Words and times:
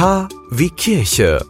K 0.00 0.30
wie 0.50 0.70
Kirche. 0.70 1.44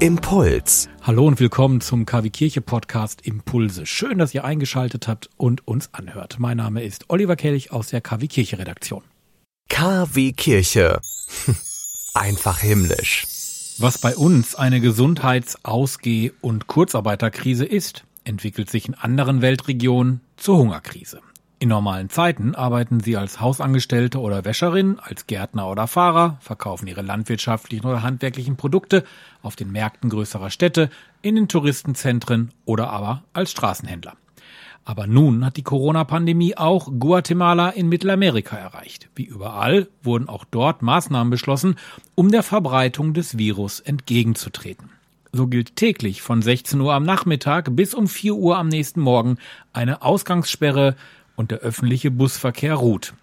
Impuls. 0.00 0.86
Hallo 1.00 1.26
und 1.26 1.40
willkommen 1.40 1.80
zum 1.80 2.04
KW 2.04 2.28
Kirche 2.28 2.60
Podcast 2.60 3.26
Impulse. 3.26 3.86
Schön, 3.86 4.18
dass 4.18 4.34
ihr 4.34 4.44
eingeschaltet 4.44 5.08
habt 5.08 5.30
und 5.38 5.66
uns 5.66 5.94
anhört. 5.94 6.36
Mein 6.38 6.58
Name 6.58 6.84
ist 6.84 7.06
Oliver 7.08 7.36
Kelch 7.36 7.72
aus 7.72 7.88
der 7.88 8.02
KW 8.02 8.26
Kirche 8.26 8.58
Redaktion. 8.58 9.02
KW 9.70 10.32
Kirche. 10.32 11.00
Einfach 12.12 12.58
himmlisch. 12.58 13.24
Was 13.78 13.96
bei 13.96 14.14
uns 14.14 14.54
eine 14.54 14.82
Gesundheits-, 14.82 15.64
Ausgeh- 15.64 16.32
und 16.42 16.66
Kurzarbeiterkrise 16.66 17.64
ist, 17.64 18.04
entwickelt 18.24 18.68
sich 18.68 18.88
in 18.88 18.94
anderen 18.94 19.40
Weltregionen 19.40 20.20
zur 20.36 20.58
Hungerkrise. 20.58 21.22
In 21.58 21.70
normalen 21.70 22.10
Zeiten 22.10 22.54
arbeiten 22.54 23.00
sie 23.00 23.16
als 23.16 23.40
Hausangestellte 23.40 24.20
oder 24.20 24.44
Wäscherin, 24.44 24.98
als 24.98 25.26
Gärtner 25.26 25.70
oder 25.70 25.86
Fahrer, 25.86 26.36
verkaufen 26.40 26.86
ihre 26.86 27.00
landwirtschaftlichen 27.00 27.86
oder 27.86 28.02
handwerklichen 28.02 28.56
Produkte 28.56 29.04
auf 29.40 29.56
den 29.56 29.72
Märkten 29.72 30.10
größerer 30.10 30.50
Städte, 30.50 30.90
in 31.22 31.34
den 31.34 31.48
Touristenzentren 31.48 32.50
oder 32.66 32.90
aber 32.90 33.22
als 33.32 33.52
Straßenhändler. 33.52 34.16
Aber 34.84 35.06
nun 35.06 35.46
hat 35.46 35.56
die 35.56 35.62
Corona-Pandemie 35.62 36.58
auch 36.58 36.90
Guatemala 36.98 37.70
in 37.70 37.88
Mittelamerika 37.88 38.56
erreicht. 38.56 39.08
Wie 39.14 39.24
überall 39.24 39.88
wurden 40.02 40.28
auch 40.28 40.44
dort 40.44 40.82
Maßnahmen 40.82 41.30
beschlossen, 41.30 41.76
um 42.14 42.30
der 42.30 42.42
Verbreitung 42.42 43.14
des 43.14 43.38
Virus 43.38 43.80
entgegenzutreten. 43.80 44.90
So 45.32 45.46
gilt 45.46 45.74
täglich 45.74 46.22
von 46.22 46.42
16 46.42 46.80
Uhr 46.80 46.94
am 46.94 47.02
Nachmittag 47.02 47.74
bis 47.74 47.94
um 47.94 48.08
4 48.08 48.34
Uhr 48.34 48.58
am 48.58 48.68
nächsten 48.68 49.00
Morgen 49.00 49.38
eine 49.72 50.02
Ausgangssperre 50.02 50.96
und 51.36 51.50
der 51.50 51.58
öffentliche 51.58 52.10
Busverkehr 52.10 52.74
ruht. 52.74 53.14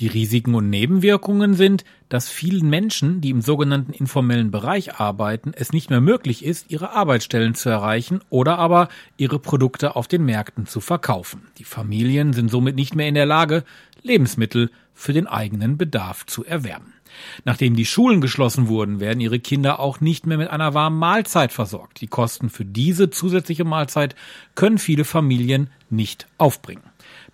Die 0.00 0.06
Risiken 0.06 0.54
und 0.54 0.70
Nebenwirkungen 0.70 1.52
sind, 1.54 1.84
dass 2.08 2.30
vielen 2.30 2.70
Menschen, 2.70 3.20
die 3.20 3.28
im 3.28 3.42
sogenannten 3.42 3.92
informellen 3.92 4.50
Bereich 4.50 4.94
arbeiten, 4.94 5.52
es 5.54 5.74
nicht 5.74 5.90
mehr 5.90 6.00
möglich 6.00 6.42
ist, 6.42 6.70
ihre 6.70 6.92
Arbeitsstellen 6.92 7.54
zu 7.54 7.68
erreichen 7.68 8.20
oder 8.30 8.58
aber 8.58 8.88
ihre 9.18 9.38
Produkte 9.38 9.96
auf 9.96 10.08
den 10.08 10.24
Märkten 10.24 10.66
zu 10.66 10.80
verkaufen. 10.80 11.42
Die 11.58 11.64
Familien 11.64 12.32
sind 12.32 12.50
somit 12.50 12.76
nicht 12.76 12.94
mehr 12.94 13.08
in 13.08 13.14
der 13.14 13.26
Lage, 13.26 13.62
Lebensmittel 14.02 14.70
für 15.00 15.12
den 15.12 15.26
eigenen 15.26 15.78
Bedarf 15.78 16.26
zu 16.26 16.44
erwerben. 16.44 16.92
Nachdem 17.44 17.74
die 17.74 17.86
Schulen 17.86 18.20
geschlossen 18.20 18.68
wurden, 18.68 19.00
werden 19.00 19.20
ihre 19.20 19.40
Kinder 19.40 19.80
auch 19.80 20.00
nicht 20.00 20.26
mehr 20.26 20.38
mit 20.38 20.50
einer 20.50 20.74
warmen 20.74 20.98
Mahlzeit 20.98 21.52
versorgt. 21.52 22.00
Die 22.00 22.06
Kosten 22.06 22.50
für 22.50 22.64
diese 22.64 23.10
zusätzliche 23.10 23.64
Mahlzeit 23.64 24.14
können 24.54 24.78
viele 24.78 25.04
Familien 25.04 25.70
nicht 25.88 26.26
aufbringen. 26.38 26.82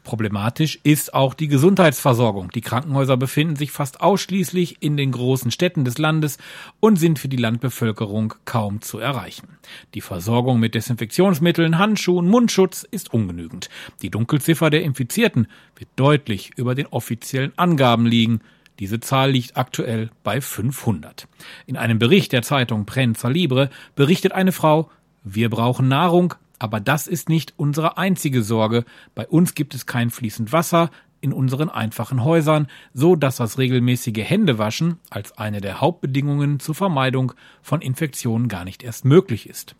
Problematisch 0.06 0.78
ist 0.84 1.14
auch 1.14 1.34
die 1.34 1.48
Gesundheitsversorgung. 1.48 2.53
Die 2.53 2.61
Krankenhäuser 2.61 3.17
befinden 3.17 3.56
sich 3.56 3.72
fast 3.72 4.00
ausschließlich 4.00 4.77
in 4.78 4.97
den 4.97 5.11
großen 5.11 5.50
Städten 5.50 5.84
des 5.84 5.98
Landes 5.98 6.39
und 6.78 6.94
sind 6.94 7.19
für 7.19 7.27
die 7.27 7.37
Landbevölkerung 7.37 8.34
kaum 8.44 8.83
zu 8.83 9.00
erreichen. 9.00 9.59
Die 9.94 10.00
Versorgung 10.00 10.61
mit 10.61 10.77
Desinfektionsmitteln, 10.77 11.78
Handschuhen, 11.78 12.28
Mundschutz 12.28 12.84
ist 12.89 13.12
ungenügend. 13.12 13.69
Die 14.00 14.11
Dunkelziffer 14.11 14.70
der 14.70 14.84
Infizierten 14.84 15.48
wird 15.75 15.91
deutlich 15.97 16.53
über 16.55 16.77
den 16.77 16.87
offiziellen 16.87 17.55
Angaben 17.58 18.06
liegen. 18.06 18.40
Diese 18.78 19.00
Zahl 19.00 19.30
liegt 19.30 19.56
aktuell 19.56 20.10
bei 20.22 20.40
500. 20.40 21.28
In 21.66 21.76
einem 21.76 21.98
Bericht 21.98 22.32
der 22.32 22.42
Zeitung 22.42 22.84
Prensa 22.84 23.28
Libre 23.28 23.70
berichtet 23.94 24.32
eine 24.32 24.52
Frau, 24.52 24.90
wir 25.24 25.50
brauchen 25.50 25.88
Nahrung, 25.88 26.34
aber 26.58 26.80
das 26.80 27.06
ist 27.06 27.28
nicht 27.28 27.54
unsere 27.56 27.98
einzige 27.98 28.42
Sorge. 28.42 28.84
Bei 29.14 29.26
uns 29.26 29.54
gibt 29.54 29.74
es 29.74 29.86
kein 29.86 30.10
fließend 30.10 30.52
Wasser 30.52 30.90
in 31.20 31.32
unseren 31.32 31.70
einfachen 31.70 32.22
Häusern, 32.22 32.68
so 32.92 33.16
dass 33.16 33.36
das 33.36 33.58
regelmäßige 33.58 34.18
Händewaschen 34.18 34.98
als 35.10 35.36
eine 35.38 35.60
der 35.60 35.80
Hauptbedingungen 35.80 36.60
zur 36.60 36.74
Vermeidung 36.74 37.32
von 37.62 37.80
Infektionen 37.80 38.48
gar 38.48 38.64
nicht 38.64 38.82
erst 38.82 39.04
möglich 39.04 39.48
ist. 39.48 39.74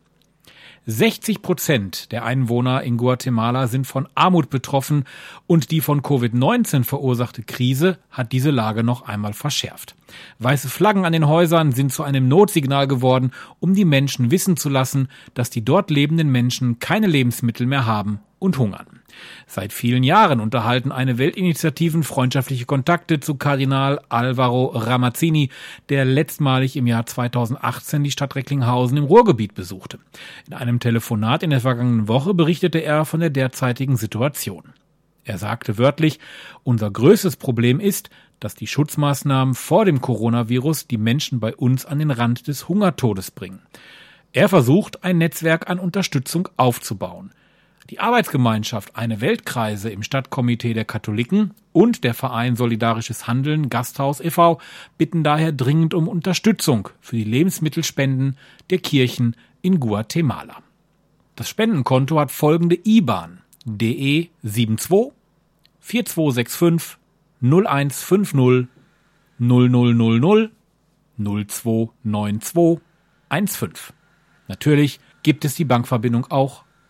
60 0.89 1.43
Prozent 1.43 2.13
der 2.13 2.25
Einwohner 2.25 2.83
in 2.85 2.97
Guatemala 2.97 3.67
sind 3.67 3.89
von 3.89 4.09
Armut 4.15 4.51
betroffen 4.51 5.05
und 5.49 5.73
die 5.73 5.81
von 5.81 6.01
Covid-19 6.01 6.85
verursachte 6.85 7.43
Krise 7.43 7.99
hat 8.09 8.31
diese 8.31 8.53
Lage 8.53 8.85
noch 8.85 9.03
einmal 9.03 9.33
verschärft. 9.33 9.97
Weiße 10.39 10.69
Flaggen 10.69 11.05
an 11.05 11.13
den 11.13 11.27
Häusern 11.27 11.73
sind 11.73 11.93
zu 11.93 12.05
einem 12.05 12.29
Notsignal 12.29 12.87
geworden, 12.87 13.33
um 13.59 13.75
die 13.75 13.85
Menschen 13.85 14.31
wissen 14.31 14.57
zu 14.57 14.69
lassen, 14.69 15.09
dass 15.35 15.51
die 15.51 15.65
dort 15.65 15.91
lebenden 15.91 16.31
Menschen 16.31 16.79
keine 16.79 17.09
Lebensmittel 17.09 17.67
mehr 17.67 17.85
haben 17.85 18.21
und 18.39 18.59
hungern. 18.59 19.01
Seit 19.47 19.73
vielen 19.73 20.03
Jahren 20.03 20.41
unterhalten 20.41 20.93
eine 20.93 21.19
Weltinitiativen 21.19 22.03
freundschaftliche 22.03 22.67
Kontakte 22.67 23.21
zu 23.21 23.37
Kardinal 23.37 24.01
Alvaro 24.09 24.67
Ramazzini, 24.67 25.51
der 25.89 26.05
letztmalig 26.05 26.77
im 26.77 26.87
Jahr 26.87 27.07
2018 27.07 28.05
die 28.05 28.11
Stadt 28.11 28.35
Recklinghausen 28.35 28.99
im 28.99 29.05
Ruhrgebiet 29.05 29.55
besuchte. 29.55 29.99
In 30.47 30.55
einem 30.55 30.81
Telefonat 30.81 31.43
in 31.43 31.51
der 31.51 31.61
vergangenen 31.61 32.09
Woche 32.09 32.35
berichtete 32.35 32.79
er 32.79 33.05
von 33.05 33.21
der 33.21 33.31
derzeitigen 33.31 33.97
Situation. 33.97 34.75
Er 35.25 35.39
sagte 35.39 35.77
wörtlich, 35.77 36.21
unser 36.63 36.91
größtes 36.91 37.37
Problem 37.37 37.81
ist, 37.81 38.11
dass 38.39 38.55
die 38.55 38.67
Schutzmaßnahmen 38.67 39.55
vor 39.55 39.85
dem 39.85 40.01
Coronavirus 40.01 40.87
die 40.87 40.99
Menschen 40.99 41.41
bei 41.41 41.55
uns 41.55 41.85
an 41.87 41.99
den 41.99 42.11
Rand 42.11 42.47
des 42.47 42.69
Hungertodes 42.69 43.31
bringen. 43.31 43.63
Er 44.33 44.49
versucht, 44.49 45.03
ein 45.03 45.19
Netzwerk 45.19 45.69
an 45.71 45.79
Unterstützung 45.79 46.49
aufzubauen. 46.57 47.33
Die 47.91 48.01
Arbeitsgemeinschaft 48.01 48.97
Eine 48.97 49.21
Weltkreise 49.21 49.91
im 49.91 50.03
Stadtkomitee 50.03 50.75
der 50.75 50.85
Katholiken 50.85 51.55
und 51.73 52.03
der 52.03 52.15
Verein 52.15 52.57
Solidarisches 52.57 53.29
Handeln 53.29 53.69
Gasthaus 53.69 54.21
e.V. 54.21 54.61
bitten 54.99 55.23
daher 55.23 55.53
dringend 55.53 55.95
um 55.95 56.09
Unterstützung 56.09 56.89
für 57.01 57.15
die 57.15 57.23
Lebensmittelspenden 57.23 58.37
der 58.71 58.79
Kirchen 58.79 59.37
in 59.63 59.79
Guatemala. 59.79 60.63
Das 61.37 61.49
Spendenkonto 61.49 62.19
hat 62.19 62.33
folgende 62.33 62.77
IBAN 62.85 63.43
DE 63.65 64.31
72 64.43 65.13
4265 65.79 66.99
0150 67.41 68.67
0000 69.39 70.51
0292 71.19 72.81
15. 73.31 73.95
Natürlich 74.49 74.99
gibt 75.23 75.45
es 75.45 75.55
die 75.55 75.65
Bankverbindung 75.65 76.27
auch 76.31 76.66